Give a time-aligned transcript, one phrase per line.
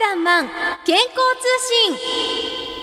[0.00, 0.48] らんまん
[0.84, 2.74] 健康通信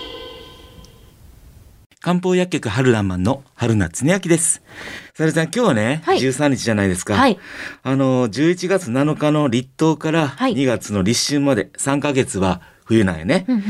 [2.00, 4.62] 漢方薬局春らんまんの春名恒明です。
[5.14, 7.14] さるちゃん、今日はね、はい13日じゃないですか。
[7.14, 7.38] はい
[7.82, 12.62] あの、11月7日の立冬からはい2月の立春まで3ヶ月は
[12.92, 13.44] 冬なんよね。
[13.48, 13.62] うんうん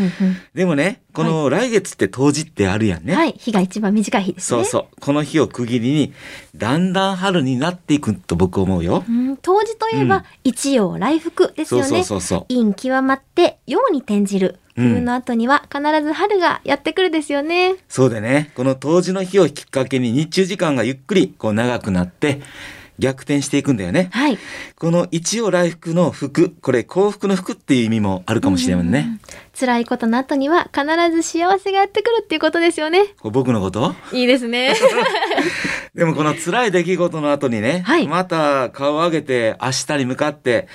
[0.54, 3.12] でもね、この来月って冬至ってあるやんね。
[3.12, 3.34] うんはい。
[3.38, 4.64] 日が一番短い日ですね。
[4.64, 5.00] そうそう。
[5.00, 6.12] この日を区切りに、
[6.56, 9.04] だんだん春になっていくと僕思うよ。
[9.08, 9.36] うん。
[9.36, 10.22] 冬至といえば、うん。
[10.44, 11.86] 一陽来福ですよね。
[11.86, 12.54] そうそうそうそう。
[12.54, 14.58] 陰極まって陽に転じる。
[14.76, 14.88] うん。
[14.94, 22.40] 冬の後には必ず春がやってくるですよね、そうでね、この冬至の日をきっかけに日中時間がゆっくりこう長くなって、
[22.98, 24.10] 逆転していくんだよね。
[24.12, 24.38] はい。
[24.78, 29.18] この一応来福の福、これ幸福の福っていう意味もあるかもしれませんね。
[29.58, 30.84] 辛いことの後には必
[31.14, 33.14] ず幸せがやってくるっていうことですよね。
[33.22, 33.94] 僕のこと？
[34.12, 34.74] いいですね
[35.94, 38.08] でもこの辛い出来事の後にね、はい。
[38.08, 40.66] また顔を上げて明日に向かって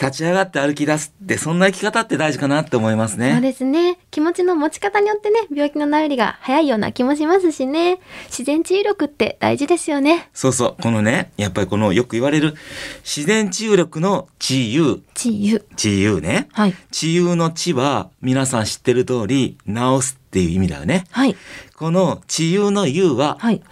[0.00, 3.40] 立ち上がって歩き出すって、そんな生き方って大事かなって思いますそうね。
[3.40, 3.98] ですね。
[4.12, 7.98] 気持ちの持ち方によってね病気の治りが早いような気もしますしね。
[8.26, 10.30] 自然治癒力って大事ですよね。
[10.32, 10.82] そうそう。
[10.82, 12.54] このね、やっぱりこのよく言われる
[13.02, 15.64] 自然治癒力の治癒、治癒。
[15.74, 16.48] 治癒ね。
[16.52, 16.74] はい。
[16.92, 21.06] 治癒の治は皆さん知ってる通り治すっていう意味だよね。
[21.10, 21.34] はい。
[21.74, 23.62] この治癒の癒は、はい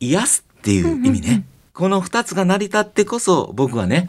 [0.00, 1.44] 癒すっていう意味ね。
[1.72, 4.08] この二つが成り立ってこそ僕はね、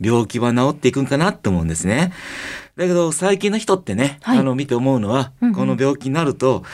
[0.00, 2.12] 病気は治っていくんかなって思うんですね。
[2.76, 6.64] だけど最近の人ってね、はいあの見て思うのは、うんうんこの病気になると、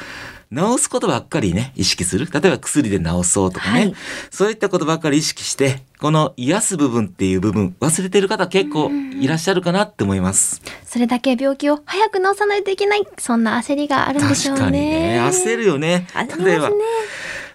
[0.54, 2.28] 治すことばっかりね、意識する。
[2.30, 3.80] 例えば薬で治そうとかね。
[3.80, 3.94] はい
[4.30, 10.60] そういったことばっかり意識して、この癒す部分っていう部分、忘れてる方結構いらっしゃるかなって思います。
[10.84, 16.06] それだけ病気を早く治さないといけないそんな焦りがあるんでしょう確ねかにね、焦るよね。
[16.12, 16.70] 焦り例えば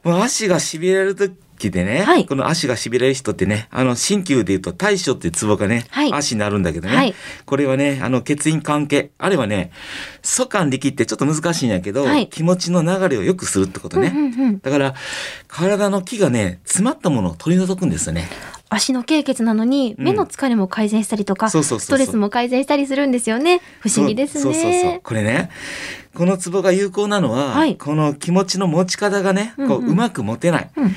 [0.07, 2.25] ますね、もう足が痺れる時でね、はい。
[2.25, 6.13] この足が痺れる人ってね、あの、鍼灸で言うと大将っていうツボがね、はい。
[6.13, 7.15] 足になるんだけどね、はい。
[7.45, 9.71] これはね、あの、血印関係、あれはね、
[10.21, 12.27] 素感力ってちょっと難しいんやけど、はい。
[12.27, 14.13] 気持ちの流れを良くするってことね。
[14.13, 14.59] うんうんうん。
[14.59, 14.93] だから、
[15.47, 18.29] 体の気がね、詰まったものを取り除くんですよね。
[18.69, 20.05] 足の経血なのにうん。
[20.05, 23.61] 目の疲れも改善したりとか、ストレスも改善したりするんですよね。
[23.79, 24.41] 不思議ですね。
[24.41, 25.01] そうそうそう。
[25.01, 25.49] これね、
[26.13, 27.75] このツボが有効なのは、はい。
[27.77, 30.69] この気持ちの持ち方がね、こう、うまく持てない。
[30.75, 30.95] うん。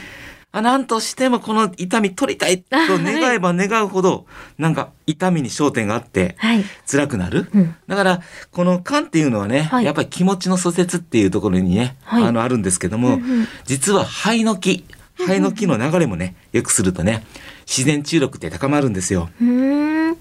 [0.53, 2.66] あ、なんとしてもこの痛み取りたいと
[2.98, 4.26] 願えば願うほど、
[4.59, 6.64] なんか痛みに焦点があって、はい。
[6.91, 7.48] 辛くなる。
[7.54, 7.75] うん。
[7.86, 8.20] だから、
[8.50, 9.84] この肝っていうのはね、はい。
[9.84, 12.25] やっぱり気持ちの疎接っていうところにね、はい。
[12.25, 13.48] あの、あるんですけども、うんうん。
[13.64, 17.25] 実は肺の気、肺の気の流れもね、よくするとね、
[17.70, 19.31] 自然治癒力って高まるんですよ。
[19.41, 20.16] うーん。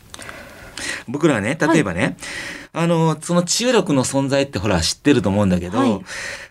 [1.07, 2.15] 僕らはね、例えばね、
[2.71, 5.99] あの、その治癒力の存在ってほら知ってると思うんだけど、はい。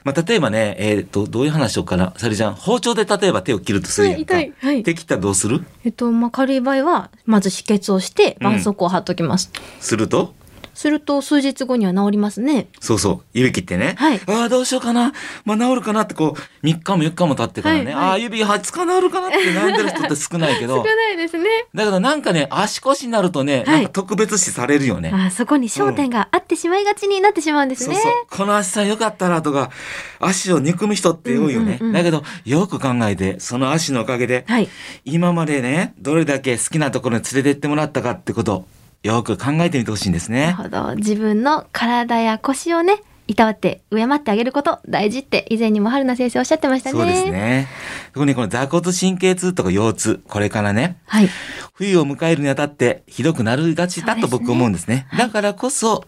[0.02, 2.12] まあ、例えばね、えっ、と、どういう話しようかな。
[2.16, 4.34] さりちゃん、包丁で例えば手を切るとするやんか。
[4.34, 4.82] はい痛いはい。
[4.82, 5.64] 手切ったらどうする？
[5.84, 10.34] えっとまあ軽い場合はまず止血をして絆創膏を貼っときます、すると？
[10.78, 12.68] すると数日後には治りますね。
[12.78, 13.96] そうそう、指切ってね。
[13.98, 14.20] はい。
[14.28, 15.12] ああ、どうしようかな。
[15.44, 18.04] まあ、治るかなってこう、3日も4日も経ってからね、はいはい。
[18.04, 21.48] ああ、指20日治るかなって悩んでる人って少ないけど、ないですね。
[21.74, 23.66] だけどなんかね、足腰になるとね、はい。
[23.66, 25.10] なんか特別視されるよね。
[25.12, 28.04] あそこに焦点があってしまいがちになってしまうんですね、そう。
[28.04, 28.12] そう。
[28.30, 29.72] この足さんよかったらとか、
[30.20, 31.78] 足を憎む人って多いよね。
[31.80, 31.92] うんうんうん。
[31.92, 34.68] だけど、よく考えて、その足のおかげで、はい。
[35.04, 38.64] 今までね、どれだけ好きなところに連れてってもらったかってこと、
[39.02, 40.52] よく考えてみてほしいんですなるね。
[40.52, 47.68] ほど自分の体や腰をねいたわって敬ってあげること大事って以前にも春菜先生おっしゃってましたねそうですね。
[48.14, 51.28] 特にこの座骨神経痛とか腰痛、これからね、はい
[51.74, 55.06] 冬を迎えるにあたってひどくなるがちだと僕思うんですね。
[55.16, 56.04] だからこそ、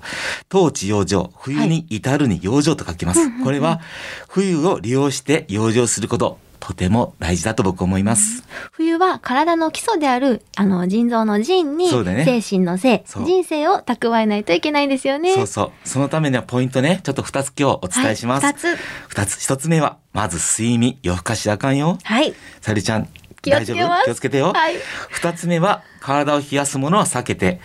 [0.49, 3.21] 当地養生、冬に至るに養生と書きます。
[3.45, 3.81] これは、
[4.29, 6.39] 冬を利用して養生すること、
[6.71, 8.45] とても大事だと僕思います。
[8.71, 15.35] 冬は体の基礎であるあの腎臓の腎にね精神の性、人生を蓄えないといけないんですよね。
[15.35, 15.89] そうそう。
[15.89, 18.45] そのためにはポイントね、ちょっと二つ今日お伝えします。
[18.45, 18.77] はい、二つ。
[19.09, 19.43] 二つ。
[19.43, 21.99] 一つ目は、まず睡眠、夜更かしあかんよ。
[22.05, 22.35] はい。
[22.61, 23.09] さりちゃん、
[23.43, 24.05] 大丈夫？
[24.05, 24.53] 気をつけてよ。
[24.53, 24.77] はい。
[25.09, 27.61] 二つ目は、体を冷やすものは避けて、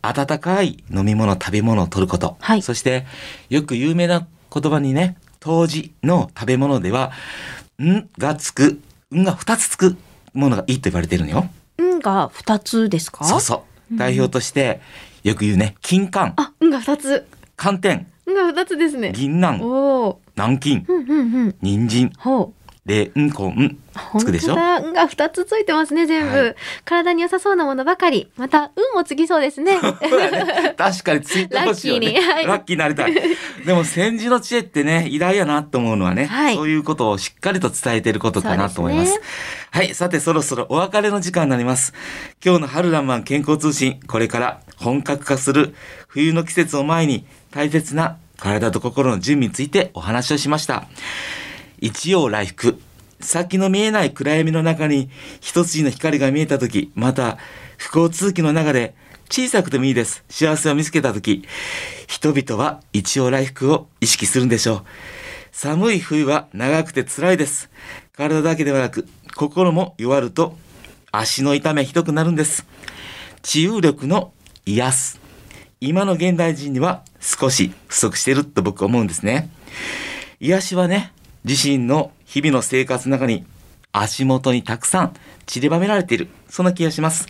[0.00, 2.38] 温かい飲み物、食べ物を取ること。
[2.40, 3.04] はいそして、
[3.50, 7.12] よく有名な言葉にね、当時の食べ物では、
[7.82, 8.80] んがつく、
[9.14, 9.96] んが二つつく
[10.32, 11.48] ものがいいと言われてるのよ。
[11.80, 13.24] んが二つですか？
[13.24, 13.96] そうそう。
[13.96, 14.80] 代表として、
[15.22, 17.26] よく言うね、金柑、あ、んが二つ。
[17.56, 19.12] 寒天、んが二つですね。
[19.12, 20.20] 銀杏、おお。
[20.36, 21.54] 南京、うんうんうん。
[21.62, 22.55] 人参、ほう。
[22.86, 23.76] レンコン、
[24.18, 24.54] つくでしょ？
[24.54, 26.36] 本が二つついてますね、全部。
[26.36, 26.54] はい
[26.84, 28.30] 体に良さそうなものばかり。
[28.36, 29.76] また、運もつきそうですね。
[30.78, 32.12] 確かについてほしいよね。
[32.12, 33.14] ラッキーにはいラッキーになりたい。
[33.66, 39.12] でも先人の知恵ってね、偉大やなと思うのはね、はいそういうことをしっかりと伝えていることかなと思います。
[39.12, 39.24] そうで
[39.72, 39.94] はい。
[39.94, 41.92] さて、そろそろお別れの時間になります。
[42.44, 45.74] 今日の春らんまん健康通信、これから本格化する
[46.06, 50.84] 冬の季節を前に大切な体と心の準備についてお話をしました。
[51.80, 52.78] 一陽来福。
[53.20, 55.08] 先の見えない暗闇の中に
[55.40, 57.38] 一筋の光が見えたとき、また
[57.76, 58.94] 不幸続きの中で
[59.30, 60.24] 小さくてもいいです。
[60.28, 61.44] 幸せを見つけたとき、
[62.06, 64.84] 人々は一陽来福を意識するんでしょう。
[65.52, 67.70] 寒い冬は長くて辛いです。
[68.16, 70.56] 体だけではなく、心も弱ると
[71.12, 72.66] 足の痛めひどくなるんです。
[73.42, 74.32] 治癒力の
[74.64, 75.20] 癒す。
[75.80, 79.50] 今の現代人には少し不足していると僕は思うんですね。
[80.40, 81.12] 癒しはね、
[81.46, 83.46] 自身の日々の生活の中に
[83.92, 85.14] 足元にたくさん
[85.46, 86.26] 散りばめられている。
[86.48, 87.28] そんな気がします。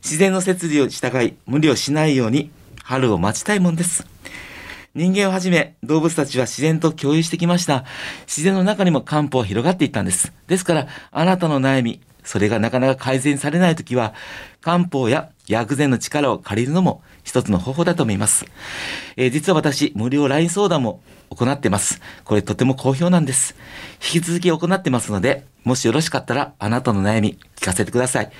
[0.00, 2.52] 自然の摂理を従い、無理をしないように
[2.84, 4.06] 春を待ちたいもんです。
[4.94, 7.84] 人間をはじめ動物たちは自然と共有してきました。
[8.26, 10.32] 自然の中にも漢方は広がっていったんです。
[10.46, 14.14] ですから、あなたの悩み、それがなかなか改善されないときは、
[14.60, 18.46] 漢方や薬膳の力を借りるのも一つの方法だと思います。
[19.16, 21.00] えー実は私、無料 LINE 相談も
[21.30, 22.00] 行ってます。
[22.24, 23.54] これとても好評なんです。
[24.02, 28.30] 引き続き行ってますので、もしよろしかったらあなたの悩み聞かせてください。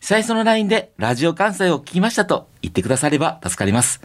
[0.02, 4.02] 最初の LINE でラジオ関西を聞きましたと言ってくだされば助かります。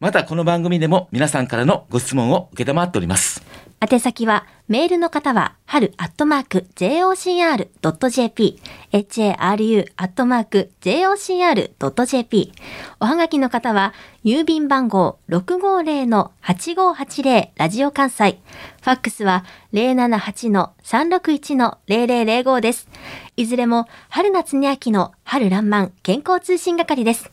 [0.00, 3.42] またこの番組でも皆さんからのご質問を受けたまっております。
[3.78, 8.58] 宛先は、メールの方は、春アットマーク jocr.jp、
[8.90, 12.52] haru アットマーク jocr.jp、
[12.98, 13.92] おはがきの方は、
[14.24, 18.40] 郵便番号650-8580ラジオ関西、
[18.80, 19.44] ファックスは
[19.74, 22.88] 078-361-0005です。
[23.38, 27.30] いずれも、春夏に秋の春爛漫健康通信係です。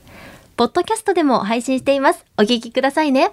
[0.58, 2.26] ポッドキャストでも配信しています。
[2.38, 3.32] お聞きくださいね。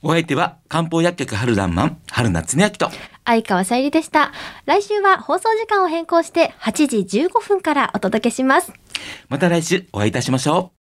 [0.00, 2.88] お相手は漢方薬局春らんまん春夏に秋と
[3.24, 4.32] 相川さゆりでした。
[4.64, 8.72] 来週は放送時間を変更して8時15分からお届けします。
[9.28, 10.76] また来週お会いいたしましょう。